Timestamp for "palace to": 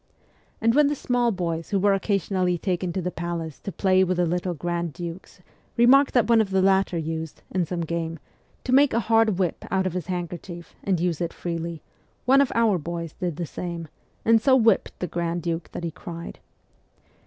3.11-3.71